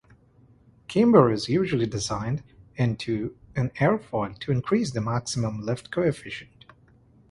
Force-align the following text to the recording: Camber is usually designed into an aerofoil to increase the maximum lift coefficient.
Camber 0.87 1.29
is 1.31 1.47
usually 1.47 1.85
designed 1.85 2.41
into 2.75 3.37
an 3.55 3.69
aerofoil 3.79 4.35
to 4.39 4.51
increase 4.51 4.89
the 4.89 4.99
maximum 4.99 5.61
lift 5.61 5.91
coefficient. 5.91 6.65